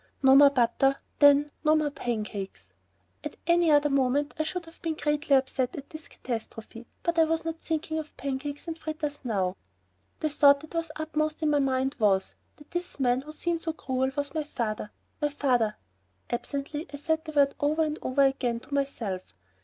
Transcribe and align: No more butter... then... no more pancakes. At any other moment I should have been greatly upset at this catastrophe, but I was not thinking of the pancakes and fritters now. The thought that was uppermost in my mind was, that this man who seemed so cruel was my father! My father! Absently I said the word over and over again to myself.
No 0.23 0.35
more 0.35 0.49
butter... 0.49 0.95
then... 1.19 1.51
no 1.63 1.75
more 1.75 1.91
pancakes. 1.91 2.69
At 3.23 3.35
any 3.45 3.69
other 3.69 3.91
moment 3.91 4.33
I 4.39 4.43
should 4.45 4.65
have 4.65 4.81
been 4.81 4.95
greatly 4.95 5.35
upset 5.35 5.75
at 5.75 5.91
this 5.91 6.07
catastrophe, 6.07 6.87
but 7.03 7.19
I 7.19 7.25
was 7.25 7.45
not 7.45 7.59
thinking 7.59 7.99
of 7.99 8.07
the 8.07 8.13
pancakes 8.15 8.67
and 8.67 8.75
fritters 8.75 9.19
now. 9.23 9.57
The 10.19 10.29
thought 10.31 10.61
that 10.61 10.73
was 10.73 10.89
uppermost 10.95 11.43
in 11.43 11.51
my 11.51 11.59
mind 11.59 11.97
was, 11.99 12.33
that 12.57 12.71
this 12.71 12.99
man 12.99 13.21
who 13.21 13.31
seemed 13.31 13.61
so 13.61 13.73
cruel 13.73 14.09
was 14.17 14.33
my 14.33 14.43
father! 14.43 14.89
My 15.21 15.29
father! 15.29 15.75
Absently 16.31 16.87
I 16.91 16.97
said 16.97 17.23
the 17.23 17.33
word 17.33 17.53
over 17.59 17.83
and 17.83 17.99
over 18.01 18.23
again 18.23 18.59
to 18.61 18.73
myself. 18.73 19.21